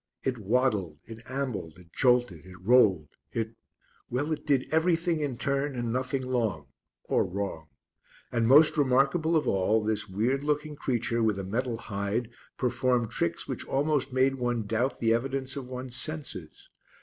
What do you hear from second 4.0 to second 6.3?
well it did everything in turn and nothing